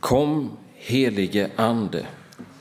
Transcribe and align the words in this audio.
Kom, 0.00 0.56
helige 0.74 1.50
Ande, 1.56 2.06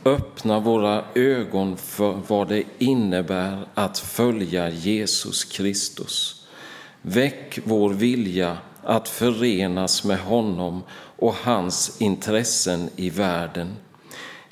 öppna 0.05 0.59
våra 0.59 1.03
ögon 1.15 1.77
för 1.77 2.21
vad 2.27 2.47
det 2.47 2.63
innebär 2.77 3.67
att 3.73 3.99
följa 3.99 4.69
Jesus 4.69 5.43
Kristus. 5.43 6.45
Väck 7.01 7.59
vår 7.63 7.89
vilja 7.89 8.57
att 8.83 9.09
förenas 9.09 10.03
med 10.03 10.19
honom 10.19 10.83
och 11.17 11.35
hans 11.35 12.01
intressen 12.01 12.89
i 12.95 13.09
världen. 13.09 13.75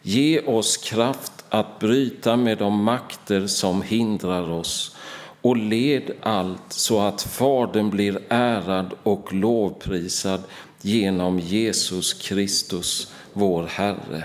Ge 0.02 0.40
oss 0.40 0.78
kraft 0.78 1.46
att 1.50 1.80
bryta 1.80 2.36
med 2.36 2.58
de 2.58 2.84
makter 2.84 3.48
som 3.48 3.82
hindrar 3.82 4.52
oss 4.52 4.96
och 5.42 5.58
led 5.58 6.12
allt 6.22 6.74
så 6.74 7.00
att 7.00 7.22
Fadern 7.22 7.90
blir 7.90 8.20
ärad 8.30 8.94
och 9.04 9.34
lovprisad 9.34 10.44
genom 10.86 11.40
Jesus 11.40 12.14
Kristus, 12.14 13.14
vår 13.34 13.64
Herre. 13.64 14.24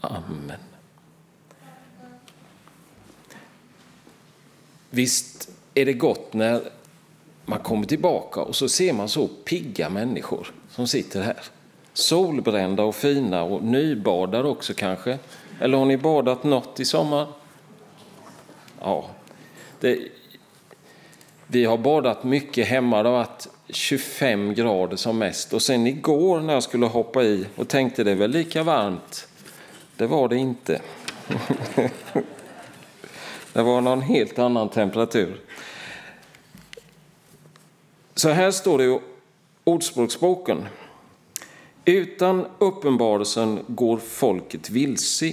Amen. 0.00 0.58
Visst 4.90 5.48
är 5.74 5.86
det 5.86 5.92
gott 5.92 6.32
när 6.32 6.62
man 7.44 7.58
kommer 7.58 7.86
tillbaka 7.86 8.40
och 8.40 8.56
så 8.56 8.68
ser 8.68 8.92
man 8.92 9.08
så 9.08 9.28
pigga 9.28 9.88
människor 9.88 10.52
som 10.70 10.86
sitter 10.86 11.22
här. 11.22 11.40
Solbrända 11.92 12.82
och 12.82 12.94
fina 12.94 13.42
och 13.42 13.62
nybadar 13.62 14.44
också 14.44 14.74
kanske. 14.74 15.18
Eller 15.60 15.78
har 15.78 15.84
ni 15.84 15.96
badat 15.96 16.44
något 16.44 16.80
i 16.80 16.84
sommar? 16.84 17.28
Ja, 18.80 19.10
det, 19.80 19.98
vi 21.46 21.64
har 21.64 21.78
badat 21.78 22.24
mycket 22.24 22.66
hemma. 22.66 23.02
Det 23.02 23.08
har 23.08 23.16
varit 23.16 23.48
25 23.68 24.54
grader 24.54 24.96
som 24.96 25.18
mest. 25.18 25.52
Och 25.52 25.62
sen 25.62 25.86
igår 25.86 26.40
när 26.40 26.54
jag 26.54 26.62
skulle 26.62 26.86
hoppa 26.86 27.22
i 27.22 27.46
och 27.56 27.68
tänkte 27.68 28.04
det 28.04 28.10
är 28.10 28.14
väl 28.14 28.30
lika 28.30 28.62
varmt. 28.62 29.28
Det 29.96 30.06
var 30.06 30.28
det 30.28 30.36
inte. 30.36 30.80
det 33.52 33.62
var 33.62 33.80
någon 33.80 34.02
helt 34.02 34.38
annan 34.38 34.68
temperatur. 34.68 35.40
Så 38.14 38.28
här 38.28 38.50
står 38.50 38.78
det 38.78 38.84
i 38.84 38.98
Ordspråksboken. 39.64 40.66
Utan 41.84 42.46
uppenbarelsen 42.58 43.64
går 43.68 43.98
folket 43.98 44.70
vilse. 44.70 45.32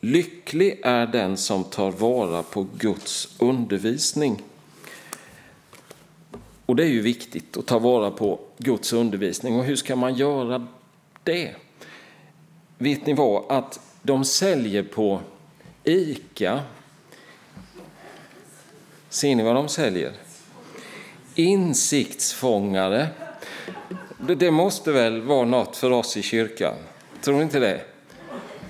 Lycklig 0.00 0.80
är 0.82 1.06
den 1.06 1.36
som 1.36 1.64
tar 1.64 1.90
vara 1.90 2.42
på 2.42 2.66
Guds 2.78 3.28
undervisning. 3.38 4.42
Och 6.70 6.76
det 6.76 6.84
är 6.84 6.88
ju 6.88 7.00
viktigt 7.00 7.56
att 7.56 7.66
ta 7.66 7.78
vara 7.78 8.10
på 8.10 8.40
Guds 8.58 8.92
undervisning. 8.92 9.58
Och 9.58 9.64
hur 9.64 9.76
ska 9.76 9.96
man 9.96 10.14
göra 10.14 10.66
det? 11.24 11.54
Vet 12.78 13.06
ni 13.06 13.12
vad? 13.12 13.44
Att 13.48 13.80
de 14.02 14.24
säljer 14.24 14.82
på 14.82 15.20
ICA. 15.84 16.60
Ser 19.08 19.34
ni 19.34 19.42
vad 19.42 19.54
de 19.54 19.68
säljer? 19.68 20.12
Insiktsfångare. 21.34 23.08
Det 24.18 24.50
måste 24.50 24.92
väl 24.92 25.20
vara 25.20 25.44
något 25.44 25.76
för 25.76 25.90
oss 25.90 26.16
i 26.16 26.22
kyrkan? 26.22 26.74
Tror 27.20 27.36
ni 27.36 27.42
inte 27.42 27.58
det? 27.58 27.80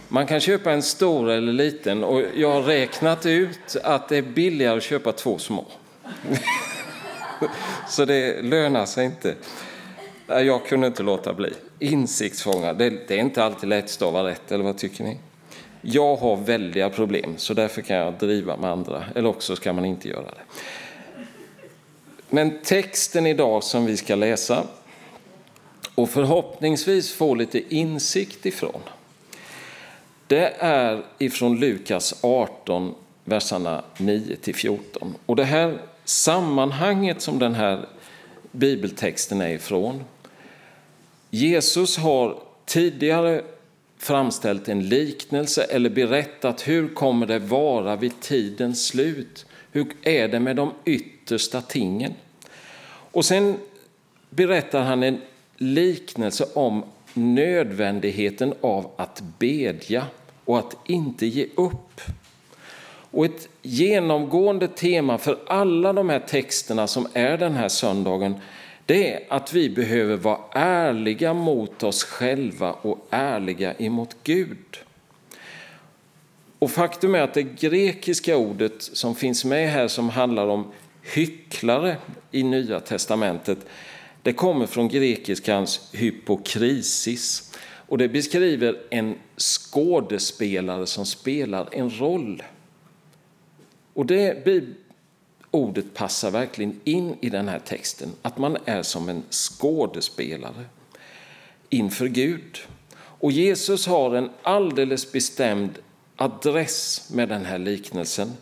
Man 0.08 0.26
kan 0.26 0.40
köpa 0.40 0.72
en 0.72 0.82
stor 0.82 1.30
eller 1.30 1.52
liten 1.52 2.04
och 2.04 2.22
jag 2.34 2.52
har 2.52 2.62
räknat 2.62 3.26
ut 3.26 3.76
att 3.84 4.08
det 4.08 4.16
är 4.16 4.22
billigare 4.22 4.76
att 4.76 4.82
köpa 4.82 5.12
två 5.12 5.38
små. 5.38 5.66
Så 7.88 8.04
det 8.04 8.42
lönar 8.42 8.86
sig 8.86 9.04
inte. 9.04 9.34
Jag 10.26 10.66
kunde 10.66 10.86
inte 10.86 11.02
låta 11.02 11.34
bli. 11.34 11.52
Insiktsfångare, 11.78 12.72
det, 12.72 13.08
det 13.08 13.14
är 13.14 13.20
inte 13.20 13.44
alltid 13.44 13.68
lätt 13.68 13.84
att 13.84 13.90
stava 13.90 14.24
rätt, 14.24 14.52
eller 14.52 14.64
vad 14.64 14.78
tycker 14.78 15.04
ni? 15.04 15.18
Jag 15.82 16.16
har 16.16 16.36
väldiga 16.36 16.90
problem, 16.90 17.34
så 17.36 17.54
därför 17.54 17.82
kan 17.82 17.96
jag 17.96 18.14
driva 18.14 18.56
med 18.56 18.70
andra, 18.70 19.04
eller 19.14 19.28
också 19.28 19.56
ska 19.56 19.72
man 19.72 19.84
inte 19.84 20.08
göra 20.08 20.22
det. 20.22 20.42
Men 22.30 22.58
texten 22.62 23.26
idag 23.26 23.64
som 23.64 23.86
vi 23.86 23.96
ska 23.96 24.14
läsa 24.14 24.64
och 25.94 26.10
förhoppningsvis 26.10 27.12
få 27.12 27.34
lite 27.34 27.74
insikt 27.74 28.46
ifrån, 28.46 28.80
det 30.26 30.54
är 30.58 31.02
ifrån 31.18 31.60
Lukas 31.60 32.14
18, 32.20 32.94
verserna 33.24 33.82
9 33.98 34.36
till 34.36 34.54
14. 34.54 35.14
Och 35.26 35.36
det 35.36 35.44
här 35.44 35.78
sammanhanget 36.10 37.22
som 37.22 37.38
den 37.38 37.54
här 37.54 37.86
bibeltexten 38.52 39.40
är 39.40 39.48
ifrån. 39.48 40.04
Jesus 41.30 41.96
har 41.98 42.38
tidigare 42.64 43.42
framställt 43.98 44.68
en 44.68 44.88
liknelse 44.88 45.62
eller 45.62 45.90
berättat 45.90 46.68
hur 46.68 46.94
kommer 46.94 47.26
det 47.26 47.38
vara 47.38 47.96
vid 47.96 48.20
tidens 48.20 48.86
slut? 48.86 49.46
Hur 49.72 49.86
är 50.02 50.28
det 50.28 50.40
med 50.40 50.56
de 50.56 50.72
yttersta 50.84 51.62
tingen? 51.62 52.14
Och 52.88 53.24
sen 53.24 53.56
berättar 54.30 54.82
han 54.82 55.02
en 55.02 55.20
liknelse 55.56 56.46
om 56.54 56.84
nödvändigheten 57.14 58.54
av 58.60 58.90
att 58.96 59.22
bedja 59.38 60.06
och 60.44 60.58
att 60.58 60.76
inte 60.86 61.26
ge 61.26 61.46
upp. 61.56 62.00
Och 63.10 63.24
ett 63.24 63.48
genomgående 63.62 64.68
tema 64.68 65.18
för 65.18 65.38
alla 65.46 65.92
de 65.92 66.08
här 66.08 66.20
texterna 66.20 66.86
som 66.86 67.06
är 67.12 67.38
den 67.38 67.52
här 67.52 67.68
söndagen 67.68 68.34
det 68.86 69.12
är 69.12 69.22
att 69.28 69.52
vi 69.52 69.70
behöver 69.70 70.16
vara 70.16 70.38
ärliga 70.52 71.34
mot 71.34 71.82
oss 71.82 72.04
själva 72.04 72.72
och 72.72 73.06
ärliga 73.10 73.74
emot 73.74 74.16
Gud. 74.24 74.78
Och 76.58 76.70
faktum 76.70 77.14
är 77.14 77.20
att 77.20 77.34
det 77.34 77.42
grekiska 77.42 78.36
ordet 78.36 78.82
som 78.82 79.14
finns 79.14 79.44
med 79.44 79.70
här 79.70 79.88
som 79.88 80.08
handlar 80.08 80.46
om 80.46 80.72
hycklare 81.02 81.96
i 82.30 82.42
Nya 82.42 82.80
testamentet 82.80 83.58
det 84.22 84.32
kommer 84.32 84.66
från 84.66 84.88
grekiskans 84.88 85.90
hypokrisis 85.92 87.52
och 87.62 87.98
det 87.98 88.08
beskriver 88.08 88.76
en 88.90 89.14
skådespelare 89.36 90.86
som 90.86 91.06
spelar 91.06 91.68
en 91.72 91.90
roll. 91.90 92.42
Och 93.94 94.06
det 94.06 94.44
ordet 95.50 95.94
passar 95.94 96.30
verkligen 96.30 96.80
in 96.84 97.16
i 97.20 97.30
den 97.30 97.48
här 97.48 97.58
texten, 97.58 98.12
att 98.22 98.38
man 98.38 98.56
är 98.64 98.82
som 98.82 99.08
en 99.08 99.22
skådespelare 99.30 100.64
inför 101.68 102.06
Gud. 102.06 102.58
Och 102.96 103.32
Jesus 103.32 103.86
har 103.86 104.14
en 104.14 104.30
alldeles 104.42 105.12
bestämd 105.12 105.78
adress 106.16 107.10
med 107.14 107.28
den 107.28 107.44
här 107.44 107.58
liknelsen. 107.58 108.32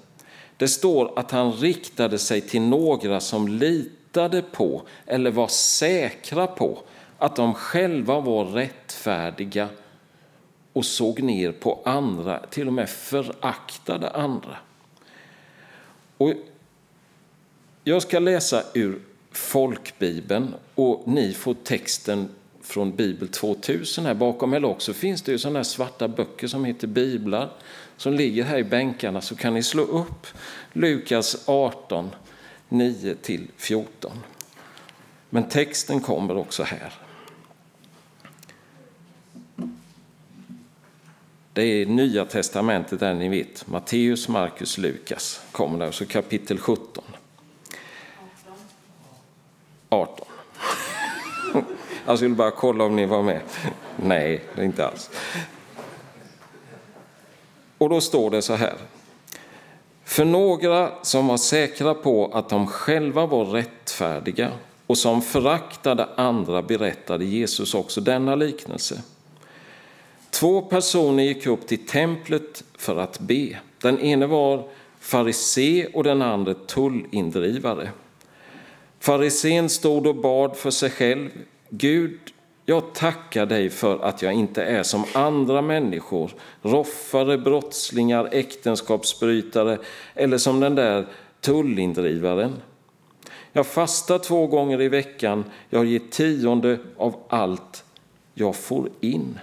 Det 0.57 0.69
står 0.69 1.19
att 1.19 1.31
han 1.31 1.53
riktade 1.53 2.19
sig 2.19 2.41
till 2.41 2.63
några 2.63 3.21
som 3.21 3.49
litade 3.49 4.43
på 4.43 4.83
eller 5.07 5.31
var 5.31 5.49
säkra 5.49 6.47
på 6.47 6.79
att 7.19 7.37
de 7.37 7.55
själva 7.55 8.21
var 8.21 8.45
rättfärdiga 8.45 9.69
och 10.73 10.85
såg 10.85 11.23
ner 11.23 11.53
på 11.53 11.83
andra, 11.85 12.47
till 12.51 12.67
och 12.67 12.73
med 12.73 12.89
föraktade 12.89 14.11
andra. 14.11 14.57
Och 16.19 16.33
jag 17.85 18.03
ska 18.03 18.19
läsa 18.19 18.63
ur 18.75 18.99
folkbibeln 19.33 20.55
och 20.75 21.03
ni 21.07 21.33
får 21.33 21.55
texten 21.55 22.29
från 22.63 22.97
Bibel 22.97 23.29
2000 23.29 24.07
här 24.07 24.15
bakom. 24.15 24.53
Eller 24.53 24.69
också 24.69 24.93
finns 24.93 25.23
det 25.23 25.33
ju 25.33 25.39
sådana 25.39 25.59
här 25.59 25.65
svarta 25.65 26.09
böcker 26.09 26.47
som 26.47 26.65
heter 26.65 26.87
biblar 26.87 27.51
som 27.97 28.15
ligger 28.15 28.45
här 28.45 28.59
i 28.59 28.65
bänkarna 28.65 29.21
så 29.21 29.37
kan 29.37 29.55
ni 29.55 29.63
slå 29.63 29.83
upp 29.83 30.27
Lukas 30.73 31.49
18, 31.49 32.11
9-14. 32.69 33.85
Men 35.31 35.49
texten 35.49 36.01
kommer 36.01 36.37
också 36.37 36.63
här. 36.63 36.93
Det 41.59 41.65
är 41.65 41.87
Nya 41.87 42.25
testamentet 42.25 43.01
där 43.01 43.15
ni 43.15 43.29
vet. 43.29 43.67
Matteus, 43.67 44.29
Markus, 44.29 44.79
Lukas 44.79 45.41
kommer 45.53 45.79
där. 45.79 45.91
Så 45.91 46.07
kapitel 46.07 46.59
17. 46.59 47.05
18. 49.89 50.27
Alltså, 51.55 51.65
jag 52.07 52.19
skulle 52.19 52.35
bara 52.35 52.51
kolla 52.51 52.85
om 52.85 52.97
ni 52.97 53.07
var 53.07 53.23
med. 53.23 53.41
Nej, 53.97 54.45
det 54.55 54.61
är 54.61 54.65
inte 54.65 54.87
alls. 54.87 55.11
Och 57.79 57.89
då 57.89 58.01
står 58.01 58.31
det 58.31 58.43
så 58.43 58.55
här. 58.55 58.75
För 60.05 60.25
några 60.25 60.93
som 61.03 61.27
var 61.27 61.37
säkra 61.37 61.95
på 61.95 62.31
att 62.33 62.49
de 62.49 62.67
själva 62.67 63.27
var 63.27 63.45
rättfärdiga 63.45 64.53
och 64.87 64.99
som 64.99 65.23
föraktade 65.23 66.09
andra 66.17 66.63
berättade 66.63 67.25
Jesus 67.25 67.75
också 67.75 68.01
denna 68.01 68.35
liknelse. 68.35 69.03
Två 70.39 70.63
personer 70.63 71.23
gick 71.23 71.47
upp 71.47 71.67
till 71.67 71.87
templet 71.87 72.65
för 72.77 72.97
att 72.97 73.21
be. 73.21 73.59
Den 73.83 74.01
ene 74.01 74.27
var 74.27 74.69
farisé 75.01 75.87
och 75.87 76.05
den 76.05 76.23
andra 76.23 76.55
tullindrivare. 76.55 77.91
Farisén 79.01 79.69
stod 79.69 80.07
och 80.07 80.17
bad 80.17 80.57
för 80.57 80.71
sig 80.71 80.91
själv. 80.91 81.31
Gud, 81.69 82.19
jag 82.67 82.95
tackar 82.95 83.47
dig 83.47 83.71
för 83.71 83.99
att 83.99 84.23
jag 84.23 84.33
inte 84.33 84.63
är 84.63 84.83
som 84.83 85.05
andra 85.13 85.63
människor, 85.63 86.31
roffare, 86.63 87.39
brottslingar, 87.39 88.29
äktenskapsbrytare 88.33 89.79
eller 90.15 90.39
som 90.39 90.61
den 90.61 90.75
där 90.75 91.07
tullindrivaren. 91.41 92.53
Jag 93.53 93.67
fastar 93.67 94.19
två 94.19 94.47
gånger 94.47 94.81
i 94.81 94.89
veckan, 94.89 95.45
jag 95.71 95.85
ger 95.85 96.03
tionde 96.11 96.79
av 96.97 97.17
allt 97.29 97.85
jag 98.35 98.57
får 98.57 98.89
in. 99.01 99.39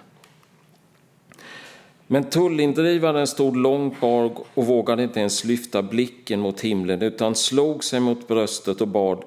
Men 2.07 2.23
tullindrivaren 2.23 3.27
stod 3.27 3.57
långt 3.57 3.99
bak 4.01 4.47
och 4.53 4.65
vågade 4.65 5.03
inte 5.03 5.19
ens 5.19 5.43
lyfta 5.43 5.83
blicken 5.83 6.39
mot 6.39 6.61
himlen 6.61 7.01
utan 7.01 7.35
slog 7.35 7.83
sig 7.83 7.99
mot 7.99 8.27
bröstet 8.27 8.81
och 8.81 8.87
bad 8.87 9.23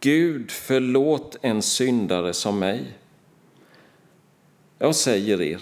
Gud 0.00 0.50
förlåt 0.50 1.36
en 1.40 1.62
syndare 1.62 2.32
som 2.32 2.58
mig. 2.58 2.84
Jag 4.78 4.94
säger 4.94 5.42
er, 5.42 5.60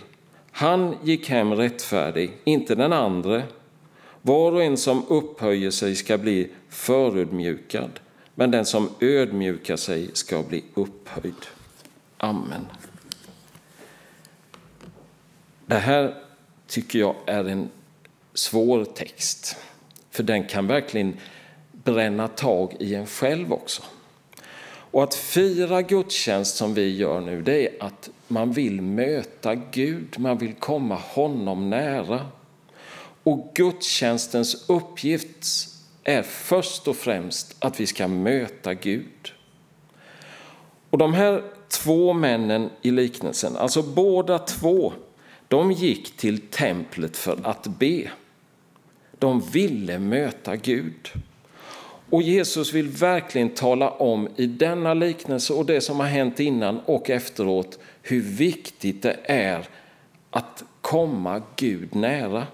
han 0.51 0.97
gick 1.03 1.29
hem 1.29 1.55
rättfärdig, 1.55 2.33
inte 2.45 2.75
den 2.75 2.93
andre. 2.93 3.43
Var 4.23 4.53
och 4.53 4.63
en 4.63 4.77
som 4.77 5.05
upphöjer 5.09 5.71
sig 5.71 5.97
ska 5.97 6.19
bli 6.19 6.51
förödmjukad, 6.69 8.01
men 8.35 8.51
den 8.51 8.65
som 8.65 8.89
ödmjukar 9.01 9.77
sig 9.77 10.11
ska 10.13 10.43
bli 10.43 10.65
upphöjd. 10.75 11.47
Amen. 12.17 12.67
Det 15.67 15.79
här 15.79 16.28
tycker 16.69 16.99
jag 16.99 17.15
är 17.27 17.45
en 17.45 17.71
svår 18.35 18.85
text, 18.85 19.57
för 20.11 20.23
den 20.23 20.45
kan 20.45 20.67
verkligen 20.67 21.17
bränna 21.73 22.29
tag 22.29 22.77
i 22.79 22.95
en 22.95 23.07
själv 23.07 23.53
också. 23.53 23.83
Och 24.91 25.03
att 25.03 25.15
fira 25.15 25.83
gudstjänst 25.83 26.57
som 26.57 26.75
vi 26.75 26.97
gör 26.97 27.21
nu, 27.21 27.43
det 27.43 27.67
är 27.67 27.85
att 27.85 28.11
man 28.29 28.53
vill 28.53 28.83
möta 28.83 29.55
Gud, 29.55 30.19
man 30.19 30.39
vill 30.39 30.55
komma 30.55 30.95
honom 30.95 31.71
nära. 31.71 32.27
Och 33.23 33.51
gudstjänstens 33.55 34.69
uppgift 34.69 35.69
är 36.05 36.23
först 36.23 36.89
och 36.89 36.97
främst 36.97 37.57
att 37.59 37.81
vi 37.81 37.87
ska 37.87 38.09
möta 38.09 38.75
Gud. 38.75 39.33
Och 40.91 40.99
de 40.99 41.15
här 41.15 41.43
två 41.69 42.13
männen 42.13 42.71
i 42.83 42.91
liknelsen, 42.91 43.57
alltså 43.57 43.83
båda 43.83 44.39
två, 44.39 44.93
de 45.49 45.73
gick 45.73 46.17
till 46.17 46.41
templet 46.41 47.17
för 47.17 47.39
att 47.43 47.67
be. 47.67 48.11
De 49.19 49.41
ville 49.41 49.99
möta 49.99 50.57
Gud. 50.57 51.13
Och 52.11 52.23
Jesus 52.23 52.73
vill 52.73 52.89
verkligen 52.89 53.51
tala 53.51 53.91
om 53.91 54.29
i 54.37 54.47
denna 54.47 54.95
liknelse 54.95 55.53
och 55.53 55.67
det 55.67 55.81
som 55.81 56.01
har 56.01 56.07
hänt 56.07 56.41
innan 56.41 56.81
och 56.81 57.11
efteråt 57.11 57.79
hur 58.03 58.21
viktigt 58.21 59.03
det 59.03 59.17
är 59.25 59.69
att 60.31 60.65
komma 60.81 61.43
Gud 61.57 61.95
nära. 61.95 62.47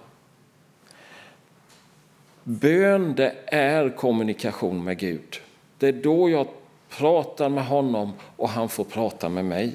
Bön, 2.42 3.14
det 3.16 3.34
är 3.46 3.96
kommunikation 3.96 4.84
med 4.84 4.98
Gud. 4.98 5.40
Det 5.78 5.88
är 5.88 5.92
då 5.92 6.30
jag 6.30 6.46
pratar 6.88 7.48
med 7.48 7.66
honom 7.66 8.12
och 8.36 8.48
han 8.48 8.68
får 8.68 8.84
prata 8.84 9.28
med 9.28 9.44
mig. 9.44 9.72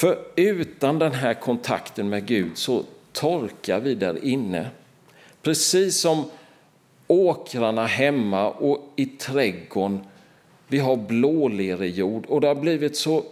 För 0.00 0.18
utan 0.36 0.98
den 0.98 1.12
här 1.12 1.34
kontakten 1.34 2.08
med 2.08 2.26
Gud 2.26 2.58
så 2.58 2.84
torkar 3.12 3.80
vi 3.80 3.94
där 3.94 4.24
inne. 4.24 4.70
Precis 5.42 6.00
som 6.00 6.24
åkrarna 7.06 7.86
hemma 7.86 8.50
och 8.50 8.92
i 8.96 9.06
trädgården. 9.06 10.00
Vi 10.68 10.78
har 10.78 10.96
blålerejord 10.96 12.26
och 12.26 12.40
det 12.40 12.46
har 12.46 12.54
blivit 12.54 12.96
så 12.96 13.24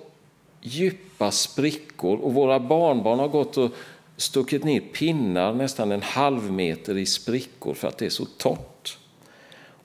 djupa 0.61 1.31
sprickor 1.31 2.19
och 2.19 2.35
våra 2.35 2.61
barnbarn 2.61 3.19
har 3.19 3.29
gått 3.29 3.57
och 3.57 3.71
stuckit 4.17 4.65
ner 4.65 4.81
pinnar 4.81 5.53
nästan 5.53 5.93
en 5.93 6.03
halv 6.03 6.53
meter 6.53 6.99
i 6.99 7.07
sprickor 7.07 7.75
för 7.75 7.89
att 7.89 7.99
det 7.99 8.07
är 8.07 8.11
så 8.11 8.25
torrt. 8.25 8.99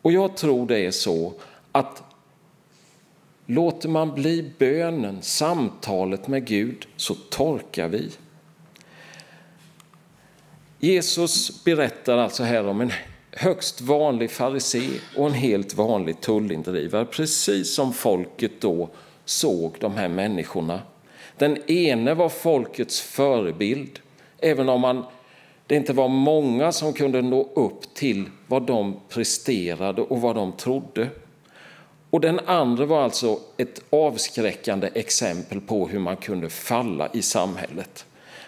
Och 0.01 0.11
jag 0.11 0.37
tror 0.37 0.67
det 0.67 0.79
är 0.79 0.91
så 0.91 1.33
att 1.71 2.03
låter 3.45 3.89
man 3.89 4.15
bli 4.15 4.51
bönen, 4.57 5.21
samtalet 5.21 6.27
med 6.27 6.45
Gud, 6.45 6.87
så 6.95 7.15
torkar 7.15 7.87
vi. 7.87 8.09
Jesus 10.79 11.63
berättar 11.63 12.17
alltså 12.17 12.43
här 12.43 12.67
om 12.67 12.81
en 12.81 12.91
högst 13.31 13.81
vanlig 13.81 14.31
farisé 14.31 14.89
och 15.17 15.27
en 15.27 15.33
helt 15.33 15.73
vanlig 15.73 16.21
tullindrivare, 16.21 17.05
precis 17.05 17.75
som 17.75 17.93
folket 17.93 18.61
då 18.61 18.89
såg 19.25 19.75
de 19.79 19.93
här 19.95 20.09
människorna. 20.09 20.81
Den 21.37 21.71
ene 21.71 22.13
var 22.13 22.29
folkets 22.29 23.01
förebild, 23.01 23.99
även 24.39 24.69
om 24.69 24.81
man, 24.81 25.05
det 25.67 25.75
inte 25.75 25.93
var 25.93 26.07
många 26.07 26.71
som 26.71 26.93
kunde 26.93 27.21
nå 27.21 27.49
upp 27.55 27.93
till 27.93 28.29
vad 28.47 28.63
de 28.63 28.99
presterade 29.09 30.01
och 30.01 30.21
vad 30.21 30.35
de 30.35 30.51
trodde. 30.51 31.09
Och 32.13 32.21
den 32.21 32.39
andra 32.39 32.85
var 32.85 33.03
alltså 33.03 33.39
ett 33.57 33.81
avskräckande 33.89 34.89
exempel 34.93 35.61
på 35.61 35.87
hur 35.87 35.99
man 35.99 36.17
kunde 36.17 36.49
falla 36.49 37.09
i 37.13 37.21
samhället. 37.21 38.05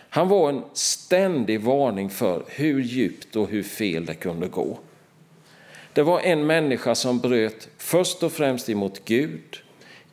Han 0.09 0.27
var 0.27 0.49
en 0.49 0.61
ständig 0.73 1.61
varning 1.61 2.09
för 2.09 2.43
hur 2.47 2.81
djupt 2.81 3.35
och 3.35 3.47
hur 3.47 3.63
fel 3.63 4.05
det 4.05 4.13
kunde 4.13 4.47
gå. 4.47 4.77
Det 5.93 6.03
var 6.03 6.19
en 6.19 6.45
människa 6.45 6.95
som 6.95 7.19
bröt 7.19 7.69
först 7.77 8.23
och 8.23 8.31
främst 8.31 8.69
emot 8.69 9.05
Gud, 9.05 9.57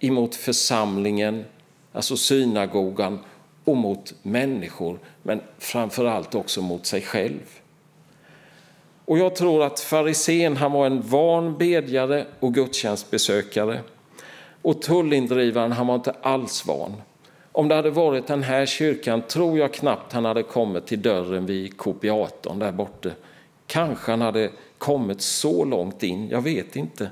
emot 0.00 0.34
församlingen, 0.34 1.44
alltså 1.92 2.16
synagogan, 2.16 3.18
och 3.64 3.76
mot 3.76 4.14
människor, 4.22 4.98
men 5.22 5.40
framför 5.58 6.04
allt 6.04 6.34
också 6.34 6.62
mot 6.62 6.86
sig 6.86 7.00
själv. 7.00 7.61
Och 9.04 9.18
jag 9.18 9.36
tror 9.36 9.62
att 9.62 9.80
farisén 9.80 10.56
han 10.56 10.72
var 10.72 10.86
en 10.86 11.02
van 11.02 11.58
bedjare 11.58 12.26
och 12.40 12.54
gudstjänstbesökare. 12.54 13.80
Och 14.62 14.82
tullindrivaren 14.82 15.72
han 15.72 15.86
var 15.86 15.94
inte 15.94 16.14
alls 16.22 16.66
van. 16.66 16.92
Om 17.52 17.68
det 17.68 17.74
hade 17.74 17.90
varit 17.90 18.26
den 18.26 18.42
här 18.42 18.66
kyrkan 18.66 19.22
tror 19.22 19.58
jag 19.58 19.74
knappt 19.74 20.12
han 20.12 20.24
hade 20.24 20.42
kommit 20.42 20.86
till 20.86 21.02
dörren 21.02 21.46
vid 21.46 21.76
kopiatorn 21.76 22.58
där 22.58 22.72
borta. 22.72 23.10
Kanske 23.66 24.10
han 24.10 24.20
hade 24.20 24.50
kommit 24.78 25.20
så 25.20 25.64
långt 25.64 26.02
in, 26.02 26.28
jag 26.28 26.42
vet 26.42 26.76
inte. 26.76 27.10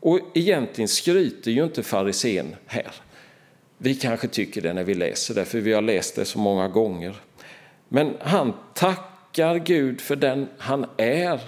Och 0.00 0.20
egentligen 0.34 0.88
skryter 0.88 1.50
ju 1.50 1.64
inte 1.64 1.82
farisén 1.82 2.56
här. 2.66 2.92
Vi 3.78 3.94
kanske 3.94 4.28
tycker 4.28 4.60
det 4.62 4.72
när 4.72 4.84
vi 4.84 4.94
läser 4.94 5.34
det, 5.34 5.44
för 5.44 5.60
vi 5.60 5.72
har 5.72 5.82
läst 5.82 6.16
det 6.16 6.24
så 6.24 6.38
många 6.38 6.68
gånger. 6.68 7.16
Men 7.88 8.14
han 8.20 8.52
tackar 8.74 9.15
Gud 9.64 10.00
för 10.00 10.16
den 10.16 10.48
han 10.58 10.86
är. 10.96 11.40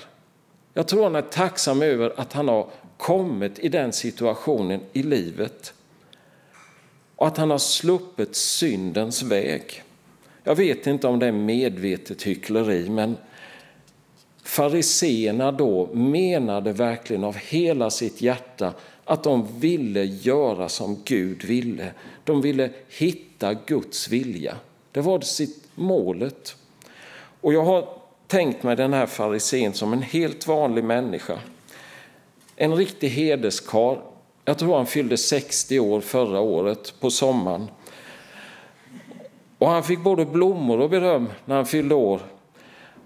Jag 0.75 0.89
tror 0.89 1.03
han 1.03 1.17
är 1.17 1.23
tacksam 1.23 1.83
över 1.83 2.21
att 2.21 2.33
han 2.33 2.49
har 2.49 2.67
kommit 2.97 3.59
i 3.59 3.69
den 3.69 3.93
situationen 3.93 4.81
i 4.93 5.03
livet 5.03 5.75
och 7.17 7.27
att 7.27 7.37
han 7.37 7.51
har 7.51 7.59
sluppit 7.59 8.37
syndens 8.37 9.23
väg. 9.23 9.83
Jag 10.45 10.55
vet 10.55 10.87
inte 10.87 11.07
om 11.07 11.19
det 11.19 11.27
är 11.27 11.33
medvetet 11.33 12.23
hyckleri, 12.23 12.89
men 12.91 13.17
fariseerna 14.43 15.53
då 15.53 15.95
menade 15.95 16.73
verkligen 16.73 17.25
av 17.25 17.37
hela 17.37 17.91
sitt 17.91 18.23
hjärta 18.23 18.73
att 19.05 19.23
de 19.23 19.61
ville 19.61 20.05
göra 20.05 20.69
som 20.69 21.03
Gud 21.05 21.45
ville. 21.45 21.93
De 22.25 22.41
ville 22.41 22.71
hitta 22.89 23.55
Guds 23.55 24.09
vilja. 24.09 24.57
Det 24.93 25.01
var 25.01 25.21
sitt 25.21 25.69
målet. 25.75 26.57
Och 27.41 27.53
jag 27.53 27.65
har 27.65 27.89
tänkt 28.27 28.63
mig 28.63 28.77
den 28.77 28.93
här 28.93 29.07
farisén 29.07 29.73
som 29.73 29.93
en 29.93 30.03
helt 30.03 30.47
vanlig 30.47 30.85
människa. 30.85 31.39
En 32.57 32.75
riktig 32.75 33.09
hederskar 33.09 33.99
jag 34.49 34.59
tror 34.59 34.77
han 34.77 34.87
fyllde 34.87 35.17
60 35.17 35.81
år 35.81 36.01
förra 36.01 36.41
året 36.41 36.95
på 37.01 37.11
sommaren. 37.11 37.71
Och 39.59 39.69
han 39.69 39.83
fick 39.83 40.01
både 40.01 40.25
blommor 40.25 40.81
och 40.81 40.91
beröm 40.91 41.29
när 41.45 41.57
han 41.57 41.67
fyllde 41.67 41.95
år. 41.95 42.21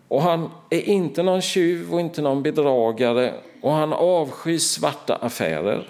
Och 0.08 0.22
han 0.22 0.50
är 0.70 0.80
inte 0.80 1.22
någon 1.22 1.40
tjuv 1.40 1.94
och 1.94 2.00
inte 2.00 2.22
någon 2.22 2.42
bedragare 2.42 3.34
och 3.62 3.72
han 3.72 3.92
avskyr 3.92 4.58
svarta 4.58 5.16
affärer 5.16 5.88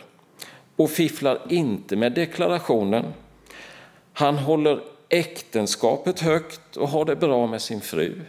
och 0.77 0.91
fifflar 0.91 1.39
inte 1.49 1.97
med 1.97 2.13
deklarationen. 2.13 3.05
Han 4.13 4.39
håller 4.39 4.81
äktenskapet 5.12 6.21
högt 6.21 6.76
och 6.76 6.88
har 6.88 7.04
det 7.04 7.16
bra 7.16 7.47
med 7.47 7.62
sin 7.62 7.81
fru. 7.81 8.21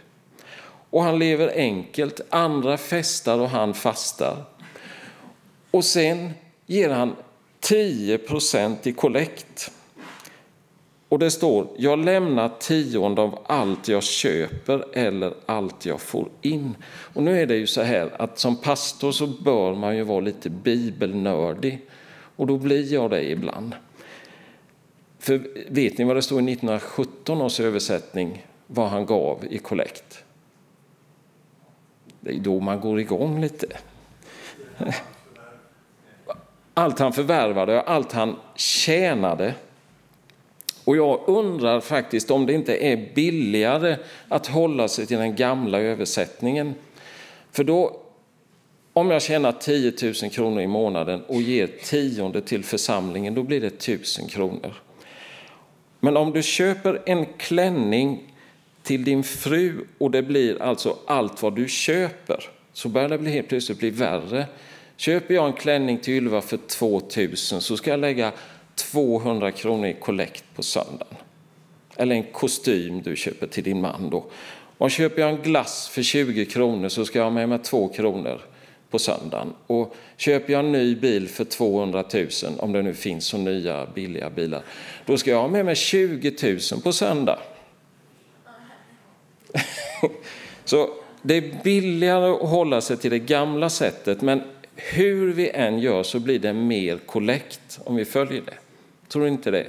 Och 0.90 1.02
han 1.02 1.18
lever 1.18 1.52
enkelt, 1.56 2.20
andra 2.30 2.76
festar 2.76 3.38
och 3.38 3.48
han 3.48 3.74
fastar. 3.74 4.44
Och 5.70 5.84
sen 5.84 6.30
ger 6.66 6.90
han 6.90 7.16
10 7.60 8.18
procent 8.18 8.86
i 8.86 8.92
kollekt. 8.92 9.70
Och 11.08 11.18
det 11.18 11.30
står, 11.30 11.68
jag 11.76 11.98
lämnar 11.98 12.48
tionde 12.48 13.22
av 13.22 13.38
allt 13.46 13.88
jag 13.88 14.02
köper 14.02 14.84
eller 14.92 15.34
allt 15.46 15.86
jag 15.86 16.00
får 16.00 16.28
in. 16.42 16.76
Och 16.86 17.22
nu 17.22 17.40
är 17.40 17.46
det 17.46 17.56
ju 17.56 17.66
så 17.66 17.82
här 17.82 18.22
att 18.22 18.38
som 18.38 18.56
pastor 18.56 19.12
så 19.12 19.26
bör 19.26 19.74
man 19.74 19.96
ju 19.96 20.02
vara 20.02 20.20
lite 20.20 20.50
bibelnördig. 20.50 21.80
Och 22.36 22.46
då 22.46 22.58
blir 22.58 22.92
jag 22.92 23.10
det 23.10 23.30
ibland. 23.30 23.74
För 25.24 25.42
vet 25.68 25.98
ni 25.98 26.04
vad 26.04 26.16
det 26.16 26.22
står 26.22 26.40
i 26.40 26.52
1917 26.52 27.42
års 27.42 27.60
översättning 27.60 28.46
vad 28.66 28.88
han 28.88 29.06
gav 29.06 29.44
i 29.50 29.58
kollekt? 29.58 30.24
Det 32.20 32.30
är 32.30 32.38
då 32.38 32.60
man 32.60 32.80
går 32.80 33.00
igång 33.00 33.40
lite. 33.40 33.66
Allt 36.74 36.98
han 36.98 37.12
förvärvade 37.12 37.80
och 37.80 37.90
allt 37.90 38.12
han 38.12 38.36
tjänade. 38.54 39.54
Och 40.84 40.96
jag 40.96 41.20
undrar 41.26 41.80
faktiskt 41.80 42.30
om 42.30 42.46
det 42.46 42.52
inte 42.52 42.76
är 42.76 43.14
billigare 43.14 43.96
att 44.28 44.46
hålla 44.46 44.88
sig 44.88 45.06
till 45.06 45.18
den 45.18 45.36
gamla 45.36 45.80
översättningen. 45.80 46.74
För 47.52 47.64
då, 47.64 48.00
om 48.92 49.10
jag 49.10 49.22
tjänar 49.22 49.52
10 49.52 49.92
000 50.22 50.30
kronor 50.30 50.62
i 50.62 50.66
månaden 50.66 51.22
och 51.24 51.42
ger 51.42 51.66
tionde 51.66 52.40
till 52.40 52.64
församlingen, 52.64 53.34
då 53.34 53.42
blir 53.42 53.60
det 53.60 53.66
1000 53.66 54.28
kronor. 54.28 54.74
Men 56.04 56.16
om 56.16 56.32
du 56.32 56.42
köper 56.42 57.02
en 57.06 57.26
klänning 57.36 58.32
till 58.82 59.04
din 59.04 59.24
fru 59.24 59.84
och 59.98 60.10
det 60.10 60.22
blir 60.22 60.62
alltså 60.62 60.96
allt 61.06 61.42
vad 61.42 61.56
du 61.56 61.68
köper 61.68 62.44
så 62.72 62.88
börjar 62.88 63.08
det 63.08 63.18
bli 63.18 63.30
helt 63.30 63.48
plötsligt 63.48 63.78
bli 63.78 63.90
värre. 63.90 64.46
Köper 64.96 65.34
jag 65.34 65.46
en 65.46 65.52
klänning 65.52 65.98
till 65.98 66.14
Ylva 66.14 66.40
för 66.40 66.56
2000 66.56 67.60
så 67.60 67.76
ska 67.76 67.90
jag 67.90 68.00
lägga 68.00 68.32
200 68.74 69.50
kronor 69.50 69.86
i 69.86 69.92
kollekt 69.92 70.44
på 70.54 70.62
söndagen. 70.62 71.16
Eller 71.96 72.14
en 72.14 72.32
kostym 72.32 73.02
du 73.02 73.16
köper 73.16 73.46
till 73.46 73.64
din 73.64 73.80
man 73.80 74.10
då. 74.10 74.24
Och 74.78 74.90
köper 74.90 75.22
jag 75.22 75.30
en 75.30 75.42
glass 75.42 75.88
för 75.88 76.02
20 76.02 76.46
kronor 76.46 76.88
så 76.88 77.04
ska 77.04 77.18
jag 77.18 77.26
ha 77.26 77.30
med 77.30 77.48
mig 77.48 77.58
2 77.58 77.88
kronor 77.88 78.40
på 78.94 78.98
söndagen. 78.98 79.52
Och 79.66 79.96
köper 80.16 80.52
jag 80.52 80.64
en 80.64 80.72
ny 80.72 80.94
bil 80.94 81.28
för 81.28 81.44
200 81.44 82.04
000, 82.14 82.28
om 82.58 82.72
det 82.72 82.82
nu 82.82 82.94
finns 82.94 83.26
så 83.26 83.38
nya 83.38 83.86
billiga 83.94 84.30
bilar, 84.30 84.62
då 85.06 85.16
ska 85.16 85.30
jag 85.30 85.40
ha 85.40 85.48
med 85.48 85.64
mig 85.64 85.76
20 85.76 86.34
000 86.72 86.80
på 86.82 86.92
söndag. 86.92 87.38
Så 90.64 90.88
det 91.22 91.34
är 91.34 91.62
billigare 91.64 92.30
att 92.30 92.48
hålla 92.48 92.80
sig 92.80 92.96
till 92.96 93.10
det 93.10 93.18
gamla 93.18 93.70
sättet, 93.70 94.22
men 94.22 94.42
hur 94.76 95.32
vi 95.32 95.50
än 95.50 95.78
gör 95.78 96.02
så 96.02 96.18
blir 96.20 96.38
det 96.38 96.52
mer 96.52 96.98
kollekt 97.06 97.80
om 97.84 97.96
vi 97.96 98.04
följer 98.04 98.42
det. 98.46 98.58
Tror 99.08 99.28
inte 99.28 99.50
det? 99.50 99.66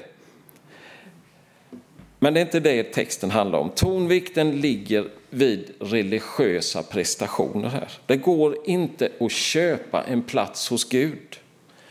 Men 2.20 2.34
det 2.34 2.39
är 2.39 2.46
inte 2.46 2.60
det 2.60 2.84
texten 2.84 3.32
handlar 3.32 3.60
om. 3.60 3.70
Tonvikten 3.70 4.62
ligger 4.62 5.05
vid 5.36 5.72
religiösa 5.80 6.84
prestationer 6.84 7.70
här. 7.70 7.92
Det 8.06 8.18
går 8.18 8.58
inte 8.65 9.12
att 9.20 9.32
köpa 9.32 10.04
en 10.04 10.22
plats 10.24 10.70
hos 10.70 10.89
Gud. 10.89 11.39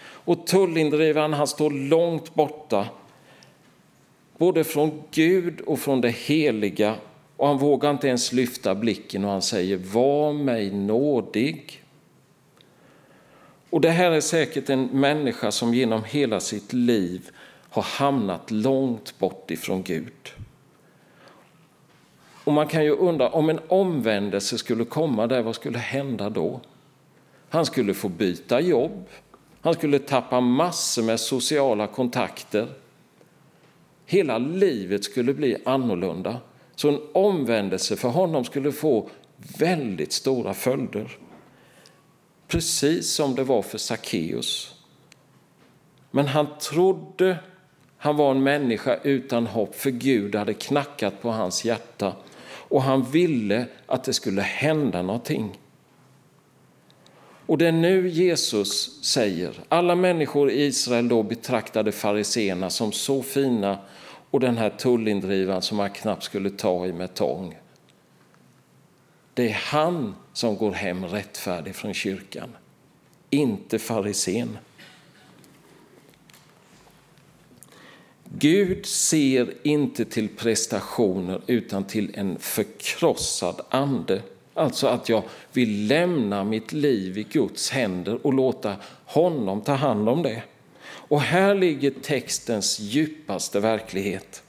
Och 0.07 0.47
tullindrivaren 0.47 1.33
han 1.33 1.47
står 1.47 1.71
långt 1.71 2.35
borta, 2.35 2.87
både 4.39 4.65
från 4.65 5.03
Gud 5.11 5.61
och 5.61 5.79
från 5.79 6.01
det 6.01 6.11
heliga 6.11 6.95
och 7.37 7.47
han 7.47 7.59
vågar 7.59 7.91
inte 7.91 8.09
ens 8.09 8.33
lyfta 8.33 8.75
blicken 8.75 9.25
och 9.25 9.31
han 9.31 9.43
säger 9.43 9.77
var 9.77 10.33
mig 10.33 10.71
nådig. 10.71 11.83
Och 13.71 13.81
det 13.81 13.91
här 13.91 14.11
är 14.11 14.21
säkert 14.21 14.71
en 14.71 14.85
människa 14.85 15.51
som 15.53 15.75
genom 15.75 16.05
hela 16.05 16.41
sitt 16.41 16.73
liv 16.73 17.31
har 17.71 17.83
hamnat 17.83 18.51
långt 18.51 19.19
bort 19.19 19.51
ifrån 19.51 19.83
Gud. 19.83 20.34
Och 22.45 22.53
man 22.53 22.67
kan 22.67 22.85
ju 22.85 22.91
undra, 22.91 23.29
om 23.29 23.51
en 23.51 23.61
omvändelse 23.69 24.59
skulle 24.59 24.85
komma 24.85 25.27
där, 25.27 25.43
vad 25.43 25.55
skulle 25.55 25.79
hända 25.79 26.31
då? 26.31 26.61
Han 27.49 27.67
skulle 27.67 27.95
få 27.95 28.09
byta 28.09 28.61
jobb, 28.61 29.09
han 29.61 29.75
skulle 29.75 29.99
tappa 29.99 30.41
massor 30.41 31.03
med 31.03 31.21
sociala 31.21 31.87
kontakter. 31.87 32.69
Hela 34.07 34.39
livet 34.39 35.05
skulle 35.05 35.35
bli 35.35 35.57
annorlunda. 35.65 36.37
Så 36.75 36.89
en 36.89 37.01
omvändelse 37.13 37.97
för 37.97 38.09
honom 38.09 38.45
skulle 38.45 38.73
få 38.73 39.09
väldigt 39.59 40.13
stora 40.13 40.55
följder. 40.55 41.19
Precis 42.49 43.11
som 43.11 43.35
det 43.35 43.45
var 43.45 43.63
för 43.63 43.79
Sackeus. 43.79 44.75
Men 46.11 46.27
han 46.27 46.47
trodde 46.61 47.37
han 47.97 48.17
var 48.17 48.31
en 48.31 48.43
människa 48.43 48.99
utan 49.03 49.47
hopp, 49.47 49.75
för 49.75 49.91
Gud 49.91 50.35
hade 50.35 50.55
knackat 50.55 51.23
på 51.23 51.31
hans 51.31 51.65
hjärta 51.65 52.13
och 52.75 52.83
han 52.83 53.03
ville 53.03 53.67
att 53.87 54.05
det 54.05 54.13
skulle 54.13 54.43
hända 54.43 55.03
någonting. 55.03 55.59
Och 57.47 57.59
det 57.59 57.67
är 57.67 57.73
nu 57.73 58.09
Jesus 58.09 59.03
säger, 59.05 59.55
alla 59.69 59.95
människor 59.95 60.51
i 60.51 60.65
Israel 60.65 61.09
då 61.09 61.23
betraktade 61.23 61.93
fariseerna 61.93 62.71
som 62.71 62.93
så 62.93 63.23
fina 63.23 63.79
och 64.31 64.41
den 64.41 64.57
här 64.57 64.71
tullindrivaren 64.71 65.63
som 65.63 65.77
man 65.77 65.91
knappt 65.91 66.23
skulle 66.23 66.51
ta 66.51 66.87
i 66.87 66.93
med 66.93 67.15
tång. 67.15 67.59
Det 69.35 69.49
är 69.49 69.59
han 69.65 70.15
som 70.33 70.57
går 70.57 70.73
hem 70.73 71.05
rättfärdig 71.05 71.75
från 71.75 71.95
kyrkan, 71.95 72.57
inte 73.31 73.79
farisén. 73.79 74.59
Gud 78.39 78.87
ser 78.87 79.55
inte 79.63 80.05
till 80.05 80.29
prestationer 80.29 81.41
utan 81.47 81.85
till 81.85 82.11
en 82.15 82.39
förkrossad 82.39 83.61
ande. 83.69 84.23
Alltså 84.55 84.87
att 84.87 85.09
jag 85.09 85.23
vill 85.53 85.87
lämna 85.87 86.45
mitt 86.45 86.73
liv 86.73 87.19
i 87.19 87.23
Guds 87.23 87.71
händer 87.71 88.27
och 88.27 88.33
låta 88.33 88.77
honom 89.05 89.61
ta 89.61 89.73
hand 89.73 90.09
om 90.09 90.23
det. 90.23 90.43
Och 90.85 91.21
här 91.21 91.55
ligger 91.55 91.91
textens 91.91 92.81
djupaste 92.81 93.61
verklighet. 93.61 94.43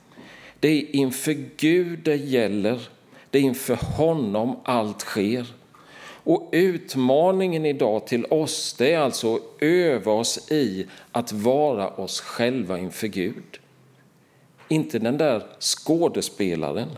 Det 0.60 0.68
är 0.68 0.96
inför 0.96 1.36
Gud 1.58 2.00
det 2.00 2.16
gäller, 2.16 2.82
det 3.30 3.38
är 3.38 3.44
inför 3.44 3.76
honom 3.76 4.60
allt 4.64 5.02
sker. 5.02 5.54
Och 6.24 6.50
utmaningen 6.52 7.66
idag 7.66 8.08
till 8.08 8.26
oss 8.26 8.76
det 8.78 8.94
är 8.94 9.00
alltså 9.00 9.36
att 9.36 9.42
öva 9.60 10.12
oss 10.12 10.52
i 10.52 10.86
att 11.12 11.32
vara 11.32 11.90
oss 11.90 12.22
själva 12.22 12.80
inför 12.80 13.08
Gud. 13.08 13.60
Inte 14.68 15.00
den 15.00 15.18
där 15.18 15.44
skådespelaren. 15.60 16.90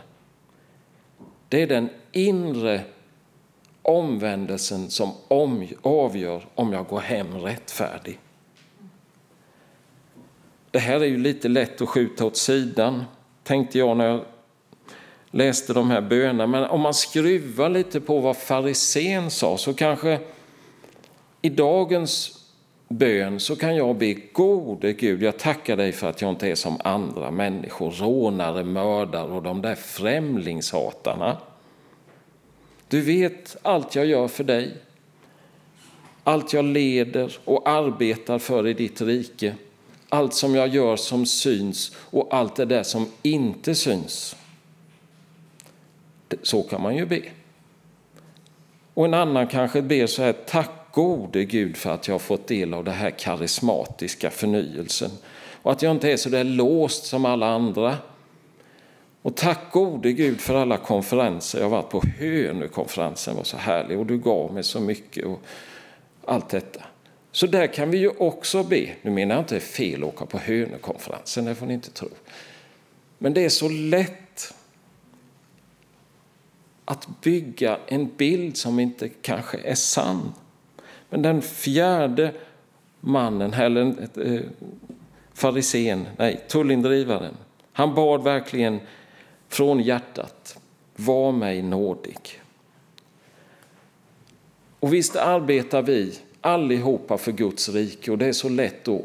Det 1.48 1.62
är 1.62 1.66
den 1.66 1.88
inre 2.12 2.84
omvändelsen 3.82 4.90
som 4.90 5.12
avgör 5.82 6.46
om 6.54 6.72
jag 6.72 6.86
går 6.86 7.00
hem 7.00 7.38
rättfärdig. 7.38 8.18
Det 10.70 10.78
här 10.78 11.00
är 11.00 11.04
ju 11.06 11.16
lite 11.16 11.48
lätt 11.48 11.80
att 11.80 11.88
skjuta 11.88 12.24
åt 12.24 12.36
sidan, 12.36 13.04
tänkte 13.42 13.78
jag 13.78 13.96
när 13.96 14.06
jag 14.06 14.24
läste 15.30 15.72
de 15.72 15.90
här 15.90 16.00
bönerna. 16.00 16.46
Men 16.46 16.64
om 16.64 16.80
man 16.80 16.94
skruvar 16.94 17.68
lite 17.68 18.00
på 18.00 18.20
vad 18.20 18.36
farisén 18.36 19.30
sa 19.30 19.58
så 19.58 19.74
kanske 19.74 20.20
i 21.42 21.48
dagens 21.48 22.37
bön 22.88 23.40
så 23.40 23.56
kan 23.56 23.76
jag 23.76 23.96
be 23.96 24.14
gode 24.14 24.92
Gud, 24.92 25.22
jag 25.22 25.38
tackar 25.38 25.76
dig 25.76 25.92
för 25.92 26.10
att 26.10 26.22
jag 26.22 26.30
inte 26.30 26.48
är 26.48 26.54
som 26.54 26.80
andra 26.84 27.30
människor, 27.30 27.90
rånare, 27.90 28.64
mördare 28.64 29.30
och 29.30 29.42
de 29.42 29.62
där 29.62 29.74
främlingshatarna. 29.74 31.36
Du 32.88 33.00
vet 33.00 33.56
allt 33.62 33.94
jag 33.94 34.06
gör 34.06 34.28
för 34.28 34.44
dig, 34.44 34.76
allt 36.24 36.52
jag 36.52 36.64
leder 36.64 37.36
och 37.44 37.68
arbetar 37.68 38.38
för 38.38 38.66
i 38.66 38.74
ditt 38.74 39.00
rike, 39.00 39.54
allt 40.08 40.34
som 40.34 40.54
jag 40.54 40.68
gör 40.68 40.96
som 40.96 41.26
syns 41.26 41.96
och 42.10 42.28
allt 42.30 42.56
det 42.56 42.64
där 42.64 42.82
som 42.82 43.06
inte 43.22 43.74
syns. 43.74 44.36
Så 46.42 46.62
kan 46.62 46.82
man 46.82 46.96
ju 46.96 47.06
be. 47.06 47.22
Och 48.94 49.04
en 49.04 49.14
annan 49.14 49.46
kanske 49.46 49.82
ber 49.82 50.06
så 50.06 50.22
här, 50.22 50.32
tack 50.32 50.77
gode 50.98 51.44
Gud 51.44 51.76
för 51.76 51.90
att 51.90 52.08
jag 52.08 52.14
har 52.14 52.18
fått 52.18 52.46
del 52.46 52.74
av 52.74 52.84
den 52.84 52.94
här 52.94 53.10
karismatiska 53.10 54.30
förnyelsen 54.30 55.10
och 55.62 55.72
att 55.72 55.82
jag 55.82 55.90
inte 55.90 56.12
är 56.12 56.16
så 56.16 56.28
där 56.28 56.44
låst 56.44 57.04
som 57.04 57.24
alla 57.24 57.46
andra. 57.46 57.96
Och 59.22 59.36
tack 59.36 59.72
gode 59.72 60.12
Gud 60.12 60.40
för 60.40 60.54
alla 60.54 60.76
konferenser. 60.76 61.58
Jag 61.58 61.64
har 61.64 61.70
varit 61.70 61.90
på 61.90 62.02
Hönökonferensen, 62.18 63.36
var 63.36 63.44
så 63.44 63.56
härlig 63.56 63.98
och 63.98 64.06
du 64.06 64.18
gav 64.18 64.54
mig 64.54 64.64
så 64.64 64.80
mycket 64.80 65.26
och 65.26 65.40
allt 66.24 66.48
detta. 66.48 66.84
Så 67.32 67.46
där 67.46 67.66
kan 67.66 67.90
vi 67.90 67.98
ju 67.98 68.08
också 68.08 68.62
be. 68.62 68.90
Nu 69.02 69.10
menar 69.10 69.34
jag 69.34 69.42
inte 69.42 69.54
det 69.54 69.58
är 69.58 69.60
fel 69.60 70.02
att 70.02 70.08
åka 70.08 70.26
på 70.26 70.38
Hönökonferensen, 70.38 71.44
det 71.44 71.54
får 71.54 71.66
ni 71.66 71.74
inte 71.74 71.90
tro. 71.90 72.08
Men 73.18 73.34
det 73.34 73.44
är 73.44 73.48
så 73.48 73.68
lätt 73.68 74.54
att 76.84 77.08
bygga 77.20 77.78
en 77.86 78.10
bild 78.16 78.56
som 78.56 78.80
inte 78.80 79.08
kanske 79.08 79.58
är 79.58 79.74
sann. 79.74 80.32
Men 81.10 81.22
den 81.22 81.42
fjärde 81.42 82.32
mannen, 83.00 83.54
eller 83.54 83.94
eh, 84.26 84.40
farisén, 85.32 86.06
nej, 86.16 86.44
tullindrivaren, 86.48 87.34
han 87.72 87.94
bad 87.94 88.22
verkligen 88.22 88.80
från 89.48 89.80
hjärtat, 89.80 90.58
var 90.96 91.32
mig 91.32 91.62
nådig. 91.62 92.40
Och 94.80 94.94
visst 94.94 95.16
arbetar 95.16 95.82
vi 95.82 96.18
allihopa 96.40 97.18
för 97.18 97.32
Guds 97.32 97.68
rike 97.68 98.10
och 98.10 98.18
det 98.18 98.26
är 98.26 98.32
så 98.32 98.48
lätt 98.48 98.88
att 98.88 99.04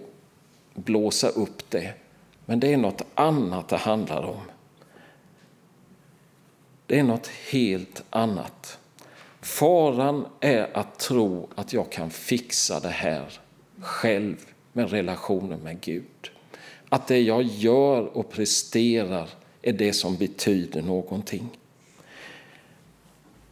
blåsa 0.74 1.30
upp 1.30 1.70
det. 1.70 1.94
Men 2.46 2.60
det 2.60 2.74
är 2.74 2.78
något 2.78 3.02
annat 3.16 3.70
det 3.70 3.78
handlar 3.78 4.24
om. 4.24 4.42
Det 6.86 7.00
är 7.00 7.04
något 7.04 7.28
helt 7.28 8.04
annat. 8.10 8.80
Faran 9.44 10.26
är 10.40 10.78
att 10.78 11.00
tro 11.00 11.50
att 11.56 11.74
jag 11.74 11.92
kan 11.92 12.10
fixa 12.10 12.80
det 12.80 12.90
här 12.90 13.40
själv 13.80 14.36
med 14.74 14.90
relationen 14.90 15.60
med 15.60 15.82
Gud. 15.82 16.32
Att 16.90 17.08
det 17.08 17.20
jag 17.20 17.44
gör 17.44 18.18
och 18.18 18.30
presterar 18.30 19.30
är 19.62 19.74
det 19.74 19.94
som 19.94 20.18
betyder 20.18 20.82
någonting. 20.82 21.50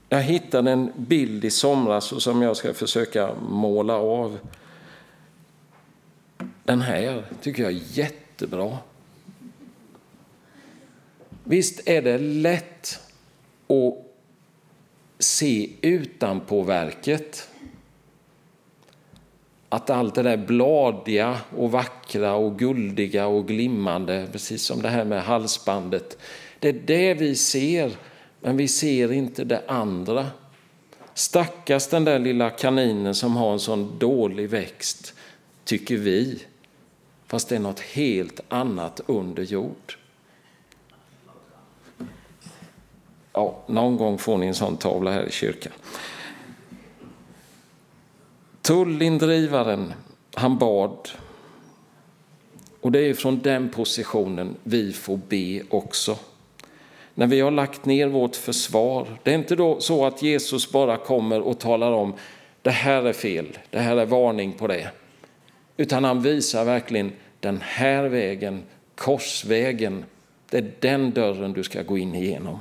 Jag 0.09 0.21
hittade 0.21 0.71
en 0.71 0.91
bild 0.95 1.45
i 1.45 1.49
somras 1.49 2.23
som 2.23 2.41
jag 2.41 2.57
ska 2.57 2.73
försöka 2.73 3.35
måla 3.49 3.93
av. 3.93 4.37
Den 6.63 6.81
här 6.81 7.25
tycker 7.41 7.63
jag 7.63 7.71
är 7.71 7.81
jättebra. 7.97 8.77
Visst 11.43 11.87
är 11.87 12.01
det 12.01 12.17
lätt 12.17 12.99
att 13.67 14.10
se 15.23 15.69
utanpå 15.81 16.61
verket 16.61 17.47
att 19.69 19.89
allt 19.89 20.15
det 20.15 20.23
där 20.23 20.37
bladiga 20.37 21.37
och 21.57 21.71
vackra 21.71 22.33
och 22.33 22.59
guldiga 22.59 23.27
och 23.27 23.47
glimmande, 23.47 24.27
precis 24.31 24.63
som 24.63 24.81
det 24.81 24.89
här 24.89 25.05
med 25.05 25.23
halsbandet, 25.23 26.17
det 26.59 26.69
är 26.69 26.73
det 26.73 27.13
vi 27.13 27.35
ser, 27.35 27.91
men 28.41 28.57
vi 28.57 28.67
ser 28.67 29.11
inte 29.11 29.43
det 29.43 29.63
andra. 29.67 30.27
Stackars 31.13 31.87
den 31.87 32.03
där 32.03 32.19
lilla 32.19 32.49
kaninen 32.49 33.15
som 33.15 33.35
har 33.35 33.53
en 33.53 33.59
sån 33.59 33.99
dålig 33.99 34.49
växt, 34.49 35.13
tycker 35.63 35.97
vi, 35.97 36.39
fast 37.27 37.49
det 37.49 37.55
är 37.55 37.59
något 37.59 37.79
helt 37.79 38.39
annat 38.49 39.01
under 39.05 39.43
jord. 39.43 39.97
Ja, 43.33 43.57
någon 43.67 43.97
gång 43.97 44.17
får 44.17 44.37
ni 44.37 44.47
en 44.47 44.55
sån 44.55 44.77
tavla 44.77 45.11
här 45.11 45.27
i 45.27 45.31
kyrkan. 45.31 45.73
Tullindrivaren, 48.61 49.93
han 50.33 50.57
bad. 50.57 51.09
Och 52.81 52.91
det 52.91 52.99
är 52.99 53.13
från 53.13 53.39
den 53.39 53.69
positionen 53.69 54.55
vi 54.63 54.93
får 54.93 55.19
be 55.27 55.61
också. 55.69 56.17
När 57.13 57.27
vi 57.27 57.39
har 57.39 57.51
lagt 57.51 57.85
ner 57.85 58.07
vårt 58.07 58.35
försvar. 58.35 59.07
Det 59.23 59.31
är 59.31 59.35
inte 59.35 59.55
då 59.55 59.79
så 59.79 60.05
att 60.05 60.21
Jesus 60.21 60.71
bara 60.71 60.97
kommer 60.97 61.41
och 61.41 61.59
talar 61.59 61.91
om 61.91 62.13
det 62.61 62.71
här 62.71 63.03
är 63.03 63.13
fel, 63.13 63.57
det 63.69 63.79
här 63.79 63.97
är 63.97 64.05
varning 64.05 64.51
på 64.51 64.67
det. 64.67 64.91
Utan 65.77 66.03
han 66.03 66.21
visar 66.21 66.65
verkligen 66.65 67.11
den 67.39 67.61
här 67.61 68.03
vägen, 68.03 68.63
korsvägen, 68.95 70.05
det 70.49 70.57
är 70.57 70.71
den 70.79 71.11
dörren 71.11 71.53
du 71.53 71.63
ska 71.63 71.81
gå 71.81 71.97
in 71.97 72.15
igenom. 72.15 72.59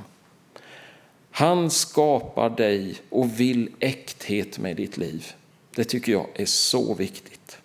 Han 1.31 1.69
skapar 1.69 2.49
dig 2.49 2.95
och 3.09 3.39
vill 3.39 3.71
äkthet 3.79 4.59
med 4.59 4.75
ditt 4.75 4.97
liv. 4.97 5.33
Det 5.75 5.83
tycker 5.83 6.11
jag 6.11 6.27
är 6.33 6.45
så 6.45 6.93
viktigt. 6.93 7.57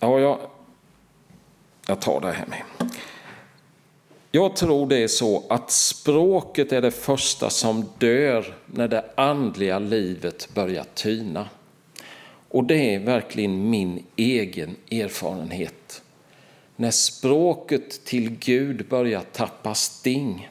Ja, 0.00 0.20
jag, 0.20 0.38
jag 1.86 2.00
tar 2.00 2.20
det 2.20 2.32
här 2.32 2.46
med. 2.46 2.90
Jag 4.30 4.56
tror 4.56 4.86
det 4.86 4.98
är 4.98 5.08
så 5.08 5.44
att 5.48 5.70
språket 5.70 6.72
är 6.72 6.82
det 6.82 6.90
första 6.90 7.50
som 7.50 7.84
dör 7.98 8.54
när 8.66 8.88
det 8.88 9.04
andliga 9.14 9.78
livet 9.78 10.48
börjar 10.54 10.84
tyna. 10.94 11.48
Och 12.50 12.64
det 12.64 12.94
är 12.94 12.98
verkligen 12.98 13.70
min 13.70 14.04
egen 14.16 14.76
erfarenhet. 14.90 16.02
När 16.76 16.90
språket 16.90 18.04
till 18.04 18.30
Gud 18.30 18.88
börjar 18.88 19.20
tappa 19.20 19.74
sting, 19.74 20.50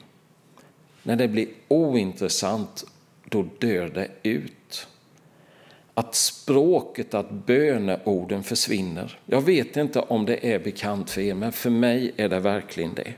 när 1.03 1.15
det 1.15 1.27
blir 1.27 1.47
ointressant, 1.67 2.85
då 3.25 3.45
dör 3.59 3.89
det 3.89 4.07
ut. 4.23 4.87
Att 5.93 6.15
språket, 6.15 7.13
att 7.13 7.31
böneorden 7.31 8.43
försvinner. 8.43 9.19
Jag 9.25 9.41
vet 9.41 9.77
inte 9.77 9.99
om 9.99 10.25
det 10.25 10.53
är 10.53 10.59
bekant 10.59 11.09
för 11.09 11.21
er, 11.21 11.33
men 11.33 11.51
för 11.51 11.69
mig 11.69 12.11
är 12.17 12.29
det 12.29 12.39
verkligen 12.39 12.93
det. 12.93 13.13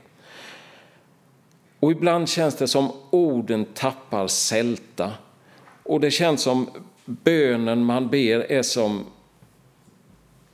Och 1.80 1.92
ibland 1.92 2.28
känns 2.28 2.56
det 2.56 2.68
som 2.68 2.92
orden 3.10 3.64
tappar 3.64 4.26
sälta. 4.26 5.12
Och 5.82 6.00
det 6.00 6.10
känns 6.10 6.42
som 6.42 6.70
bönen 7.04 7.84
man 7.84 8.08
ber 8.08 8.52
är 8.52 8.62
som 8.62 9.04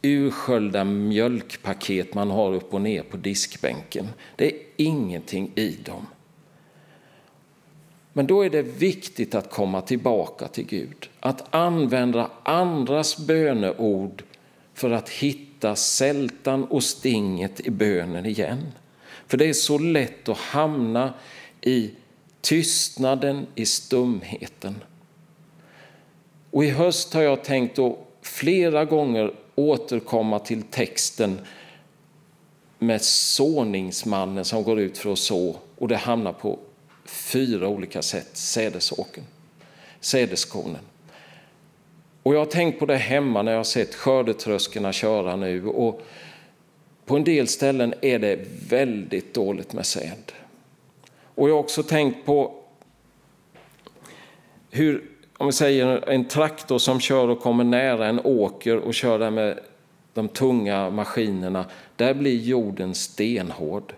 ursköljda 0.03 0.85
mjölkpaket 0.85 2.15
man 2.15 2.31
har 2.31 2.55
upp 2.55 2.75
och 2.75 2.81
ner 2.81 3.03
på 3.03 3.17
diskbänken. 3.17 4.09
Det 4.37 4.47
är 4.47 4.61
ingenting 4.77 5.53
i 5.55 5.77
dem. 5.85 6.07
Men 8.13 8.27
då 8.27 8.43
är 8.43 8.51
det 8.51 8.63
viktigt 8.63 9.35
att 9.35 9.51
komma 9.51 9.81
tillbaka 9.81 10.49
till 10.49 10.67
Gud. 10.67 11.09
Att 11.21 11.55
använda 11.55 12.31
andras 12.43 13.19
böneord 13.27 14.23
för 14.75 14.91
att 14.91 15.09
hitta 15.09 15.77
sältan 15.77 16.65
och 16.65 16.83
stinget 16.83 17.61
i 17.61 17.71
bönen 17.71 18.27
igen. 18.27 18.67
För 19.27 19.37
det 19.37 19.49
är 19.49 19.53
så 19.53 19.79
lätt 19.79 20.29
att 20.29 20.39
hamna 20.39 21.15
i 21.61 21.91
tystnaden, 22.41 23.47
i 23.55 23.67
stumheten. 23.67 24.75
Och 26.51 26.65
i 26.65 26.71
höst 26.71 27.15
har 27.15 27.23
jag 27.23 27.45
tänkt 27.45 27.79
att 27.79 27.99
flera 28.23 28.85
gånger 28.85 29.33
återkomma 29.55 30.39
till 30.39 30.63
texten 30.63 31.41
med 32.79 33.03
såningsmannen 33.03 34.45
som 34.45 34.63
går 34.63 34.81
ut 34.81 34.99
för 34.99 35.13
att 35.13 35.19
så 35.19 35.57
och 35.79 35.89
det 35.89 35.97
hamnar 35.97 36.33
på 36.33 36.59
fyra 37.05 37.69
olika 37.69 38.03
sätt, 38.03 38.29
sädesåken, 38.33 39.25
sädeskonen. 40.01 40.81
Och 42.23 42.35
jag 42.35 42.39
har 42.39 42.47
tänkt 42.47 42.79
på 42.79 42.87
det 42.87 42.97
hemma 42.97 43.43
när 43.43 43.53
jag 43.53 43.59
har 43.59 43.65
sett 43.65 43.95
skördetröskorna 43.95 44.93
köra 44.93 45.37
nu 45.37 45.67
och 45.67 46.03
på 47.05 47.17
en 47.17 47.25
del 47.25 47.49
ställen 47.49 47.95
är 48.01 48.19
det 48.19 48.39
väldigt 48.69 49.35
dåligt 49.35 49.73
med 49.73 49.87
säd. 49.87 50.33
Och 51.35 51.49
jag 51.49 51.55
har 51.55 51.61
också 51.61 51.83
tänkt 51.83 52.27
på 52.27 52.55
hur 54.71 55.18
om 55.39 55.47
vi 55.47 55.53
säger 55.53 56.09
en 56.09 56.25
traktor 56.25 56.79
som 56.79 57.01
kör 57.01 57.29
och 57.29 57.41
kommer 57.41 57.65
nära 57.65 58.07
en 58.07 58.21
åker 58.25 58.77
och 58.77 58.95
kör 58.95 59.19
där 59.19 59.31
med 59.31 59.59
de 60.15 60.29
tunga 60.29 60.91
maskinerna, 60.91 61.65
där 61.97 62.15
blir 62.15 62.37
jorden 62.37 62.95
stenhård. 62.95 63.95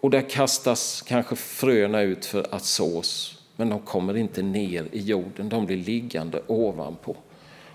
Och 0.00 0.10
där 0.10 0.30
kastas 0.30 1.02
kanske 1.02 1.36
fröna 1.36 2.00
ut 2.00 2.26
för 2.26 2.46
att 2.50 2.64
sås, 2.64 3.42
men 3.56 3.68
de 3.68 3.80
kommer 3.80 4.16
inte 4.16 4.42
ner 4.42 4.86
i 4.92 5.00
jorden, 5.00 5.48
de 5.48 5.66
blir 5.66 5.76
liggande 5.76 6.42
ovanpå. 6.46 7.16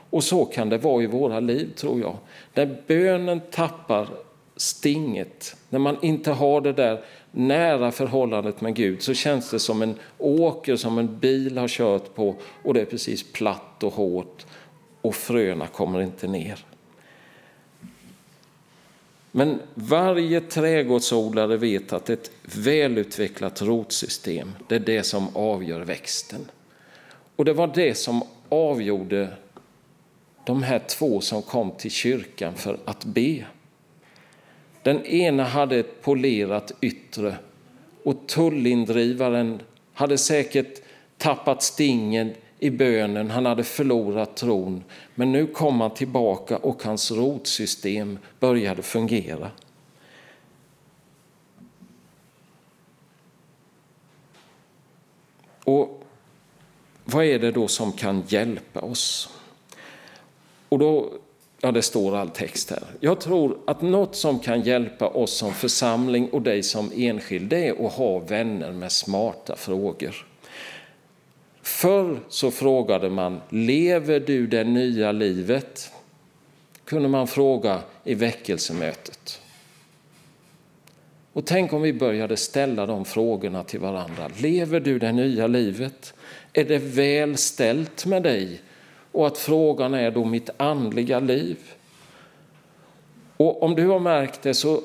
Och 0.10 0.24
så 0.24 0.46
kan 0.46 0.70
det 0.70 0.78
vara 0.78 1.04
i 1.04 1.08
våra 1.08 1.40
liv, 1.40 1.74
tror 1.76 2.00
jag. 2.00 2.18
När 2.54 2.78
bönen 2.88 3.42
tappar 3.52 4.08
stinget, 4.56 5.56
när 5.70 5.80
man 5.80 5.98
inte 6.02 6.32
har 6.32 6.62
det 6.62 6.74
där 6.74 7.04
nära 7.32 7.92
förhållandet 7.92 8.62
med 8.62 8.76
Gud 8.76 9.02
så 9.02 9.14
känns 9.14 9.50
det 9.50 9.60
som 9.60 9.82
en 9.82 9.96
åker 10.18 10.76
som 10.76 10.98
en 10.98 11.20
bil 11.20 11.58
har 11.58 11.68
kört 11.68 12.16
på 12.16 12.36
och 12.64 12.74
det 12.74 12.82
är 12.82 12.86
precis 12.86 13.32
platt 13.32 13.84
och 13.84 13.94
hårt 13.94 14.46
och 15.02 15.16
fröna 15.16 15.68
kommer 15.68 16.02
inte 16.02 16.28
ner. 16.28 16.66
Men 19.32 19.60
varje 19.74 20.42
trädgårdsodlare 20.42 21.58
vet 21.58 21.94
att 21.94 22.10
ett 22.10 22.32
välutvecklat 22.42 23.62
rotsystem, 23.62 24.52
det 24.68 24.76
är 24.76 24.80
det 24.80 25.04
som 25.04 25.36
avgör 25.36 25.82
växten. 25.82 26.46
Och 27.36 27.46
det 27.46 27.54
var 27.54 27.72
det 27.76 27.96
som 27.96 28.24
avgjorde 28.50 29.28
de 30.46 30.64
här 30.64 30.80
två 30.80 31.22
som 31.22 31.42
kom 31.42 31.72
till 31.72 31.92
kyrkan 31.92 32.54
för 32.56 32.78
att 32.86 33.06
be. 33.06 33.46
Den 34.84 35.06
ena 35.06 35.44
hade 35.44 35.78
ett 35.78 36.02
polerat 36.02 36.72
yttre 36.82 37.36
och 38.04 38.28
tullindrivaren 38.28 39.62
hade 39.94 40.18
säkert 40.18 40.82
tappat 41.18 41.64
stingen 41.64 42.34
i 42.60 42.70
bönen, 42.70 43.32
han 43.32 43.46
hade 43.46 43.64
förlorat 43.64 44.38
tron. 44.38 44.84
Men 45.16 45.32
nu 45.32 45.48
kom 45.48 45.82
han 45.82 45.94
tillbaka 45.94 46.58
och 46.58 46.84
hans 46.84 47.12
rotsystem 47.12 48.20
började 48.40 48.82
fungera. 48.82 49.52
Och 55.64 56.04
vad 57.06 57.26
är 57.26 57.40
det 57.40 57.52
då 57.52 57.68
som 57.68 57.92
kan 57.92 58.24
hjälpa 58.28 58.82
oss? 58.82 59.30
Och 60.70 60.80
då 60.80 61.14
Ja, 61.66 61.72
det 61.72 61.82
står 61.82 62.16
all 62.16 62.30
text 62.30 62.70
här. 62.70 62.84
Jag 63.00 63.20
tror 63.20 63.58
att 63.68 63.82
något 63.82 64.16
som 64.16 64.40
kan 64.40 64.62
hjälpa 64.62 65.08
oss 65.08 65.38
som 65.38 65.54
församling 65.54 66.30
och 66.30 66.42
dig 66.42 66.64
som 66.64 66.92
enskild, 66.96 67.50
det 67.50 67.68
är 67.68 67.86
att 67.86 67.94
ha 67.94 68.20
vänner 68.20 68.72
med 68.72 68.92
smarta 68.92 69.56
frågor. 69.56 70.26
Förr 71.62 72.20
så 72.30 72.52
frågade 72.52 73.10
man, 73.10 73.42
lever 73.50 74.20
du 74.20 74.48
det 74.48 74.64
nya 74.64 75.12
livet? 75.12 75.92
Kunde 76.86 77.10
man 77.10 77.28
fråga 77.28 77.80
i 78.04 78.14
väckelsemötet. 78.14 79.42
Och 81.34 81.46
tänk 81.46 81.74
om 81.74 81.82
vi 81.82 81.94
började 81.94 82.38
ställa 82.38 82.86
de 82.86 83.06
frågorna 83.06 83.64
till 83.64 83.80
varandra. 83.80 84.30
Lever 84.38 84.80
du 84.80 85.00
det 85.00 85.12
nya 85.12 85.48
livet? 85.48 86.14
Är 86.54 86.66
det 86.66 86.78
väl 86.78 87.38
ställt 87.38 88.06
med 88.06 88.24
dig? 88.24 88.62
Och 89.14 89.28
att 89.28 89.38
frågan 89.38 89.94
är 89.94 90.12
då 90.12 90.26
mitt 90.26 90.50
andliga 90.58 91.20
liv. 91.20 91.58
Och 93.38 93.64
om 93.64 93.76
du 93.76 93.88
har 93.88 94.00
märkt 94.00 94.42
det 94.42 94.54
så 94.54 94.82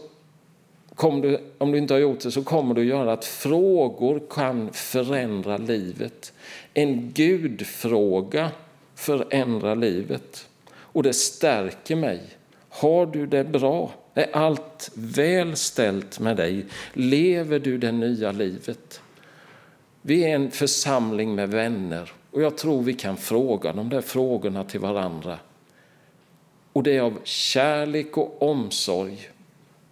kommer 0.95 1.23
du, 1.23 1.41
om 1.59 1.73
du 1.73 1.79
inte 1.79 1.95
har 1.95 1.99
gjort 1.99 2.21
det 2.21 2.31
så 2.31 2.43
kommer 2.43 2.75
du 2.75 2.85
göra 2.85 3.13
att 3.13 3.25
frågor 3.25 4.23
kan 4.31 4.73
förändra 4.73 5.57
livet. 5.57 6.33
En 6.75 7.13
gudfråga 7.13 8.51
förändrar 8.95 9.77
livet 9.77 10.49
och 10.71 11.03
det 11.03 11.13
stärker 11.13 11.97
mig. 11.97 12.21
Har 12.69 13.07
du 13.07 13.27
det 13.27 13.45
bra? 13.45 13.91
Är 14.15 14.37
allt 14.37 14.91
väl 14.95 15.57
ställt 15.57 16.21
med 16.21 16.37
dig? 16.37 16.67
Lever 16.93 17.59
du 17.59 17.79
det 17.79 17.93
nya 17.93 18.33
livet? 18.33 19.01
Vi 20.03 20.25
är 20.25 20.35
en 20.35 20.51
församling 20.51 21.35
med 21.35 21.49
vänner 21.49 22.13
och 22.39 22.45
jag 22.45 22.57
tror 22.57 22.83
vi 22.83 22.95
kan 22.95 23.17
fråga 23.17 23.73
de 23.73 23.89
där 23.89 24.01
frågorna 24.01 24.65
till 24.65 24.81
varandra. 24.81 25.39
Och 26.73 26.83
det 26.83 26.97
är 26.97 27.01
av 27.01 27.19
kärlek 27.25 28.17
och 28.17 28.43
omsorg. 28.43 29.31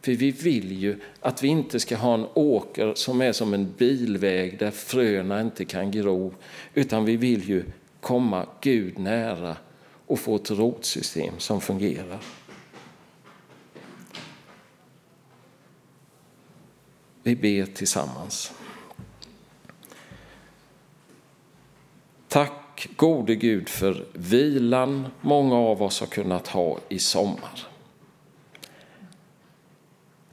För 0.00 0.12
vi 0.12 0.30
vill 0.30 0.72
ju 0.72 1.00
att 1.20 1.42
vi 1.42 1.48
inte 1.48 1.80
ska 1.80 1.96
ha 1.96 2.14
en 2.14 2.26
åker 2.34 2.94
som 2.94 3.20
är 3.20 3.32
som 3.32 3.54
en 3.54 3.72
bilväg 3.78 4.58
där 4.58 4.70
fröna 4.70 5.40
inte 5.40 5.64
kan 5.64 5.90
gro, 5.90 6.34
utan 6.74 7.04
vi 7.04 7.16
vill 7.16 7.48
ju 7.48 7.64
komma 8.00 8.46
Gud 8.60 8.98
nära 8.98 9.56
och 10.06 10.18
få 10.18 10.36
ett 10.36 10.50
rotsystem 10.50 11.34
som 11.38 11.60
fungerar. 11.60 12.20
Vi 17.22 17.36
ber 17.36 17.66
tillsammans. 17.66 18.52
Tack 22.28 22.88
gode 22.96 23.34
Gud 23.34 23.68
för 23.68 24.04
vilan 24.12 25.06
många 25.20 25.56
av 25.56 25.82
oss 25.82 26.00
har 26.00 26.06
kunnat 26.06 26.48
ha 26.48 26.78
i 26.88 26.98
sommar. 26.98 27.66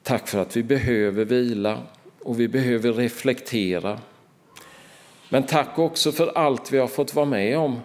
Tack 0.02 0.28
för 0.28 0.38
att 0.38 0.56
vi 0.56 0.62
behöver 0.62 1.24
vila 1.24 1.78
och 2.22 2.40
vi 2.40 2.48
behöver 2.48 2.92
reflektera. 2.92 4.00
Men 5.28 5.42
tack 5.42 5.78
också 5.78 6.12
för 6.12 6.38
allt 6.38 6.72
vi 6.72 6.78
har 6.78 6.86
fått 6.86 7.14
vara 7.14 7.26
med 7.26 7.58
om 7.58 7.80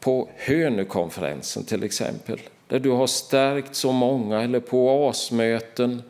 på 0.00 0.28
Hönökonferensen 0.36 1.64
till 1.64 1.82
exempel, 1.82 2.40
där 2.66 2.80
du 2.80 2.90
har 2.90 3.06
stärkt 3.06 3.74
så 3.74 3.92
många, 3.92 4.42
eller 4.42 4.60
på 4.60 5.04
oasmöten. 5.04 6.02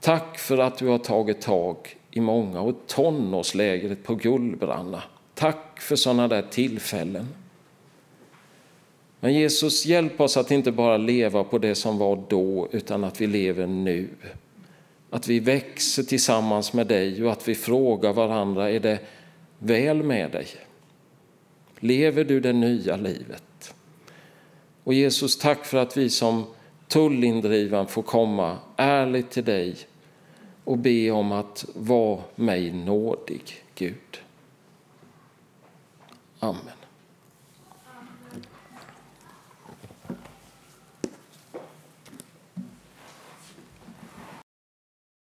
Tack 0.00 0.38
för 0.38 0.58
att 0.58 0.78
du 0.78 0.86
har 0.86 0.98
tagit 0.98 1.40
tag 1.40 1.76
i 2.10 2.20
många 2.20 2.60
och 2.60 2.74
tonårslägret 2.86 4.04
på 4.04 4.14
Gullbranna. 4.14 5.02
Tack 5.40 5.80
för 5.80 5.96
sådana 5.96 6.28
där 6.28 6.42
tillfällen. 6.42 7.28
Men 9.20 9.34
Jesus, 9.34 9.86
hjälp 9.86 10.20
oss 10.20 10.36
att 10.36 10.50
inte 10.50 10.72
bara 10.72 10.96
leva 10.96 11.44
på 11.44 11.58
det 11.58 11.74
som 11.74 11.98
var 11.98 12.22
då, 12.28 12.68
utan 12.72 13.04
att 13.04 13.20
vi 13.20 13.26
lever 13.26 13.66
nu. 13.66 14.08
Att 15.10 15.28
vi 15.28 15.40
växer 15.40 16.02
tillsammans 16.02 16.72
med 16.72 16.86
dig 16.86 17.24
och 17.24 17.32
att 17.32 17.48
vi 17.48 17.54
frågar 17.54 18.12
varandra, 18.12 18.70
är 18.70 18.80
det 18.80 18.98
väl 19.58 20.02
med 20.02 20.30
dig? 20.30 20.46
Lever 21.78 22.24
du 22.24 22.40
det 22.40 22.52
nya 22.52 22.96
livet? 22.96 23.74
Och 24.84 24.94
Jesus, 24.94 25.38
tack 25.38 25.64
för 25.64 25.78
att 25.78 25.96
vi 25.96 26.10
som 26.10 26.44
tullindrivan 26.88 27.86
får 27.86 28.02
komma 28.02 28.58
ärligt 28.76 29.30
till 29.30 29.44
dig 29.44 29.76
och 30.64 30.78
be 30.78 31.10
om 31.10 31.32
att 31.32 31.64
vara 31.74 32.20
mig 32.34 32.72
nådig, 32.72 33.42
Gud. 33.74 34.20
Amen. 36.42 36.79